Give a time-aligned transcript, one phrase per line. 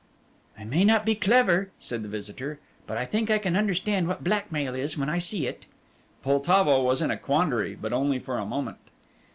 [0.57, 2.57] "I may not be very clever," said the visitor,
[2.87, 5.67] "but I think I can understand what blackmail is when I see it."
[6.23, 8.79] Poltavo was in a quandary, but only for a moment.